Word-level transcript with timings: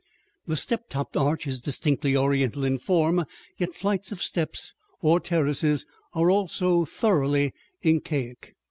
The 0.47 0.55
step 0.55 0.89
topped 0.89 1.15
arch 1.15 1.45
is 1.45 1.61
distinctly 1.61 2.17
Oriental 2.17 2.63
in 2.63 2.79
form, 2.79 3.23
yet 3.59 3.75
flights 3.75 4.11
of 4.11 4.19
steps 4.19 4.73
or 4.99 5.19
terraces 5.19 5.85
are 6.15 6.31
also 6.31 6.85
thoroughly 6.85 7.53
Incaic. 7.83 8.55